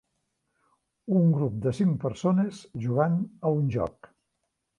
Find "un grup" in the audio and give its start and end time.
1.19-1.59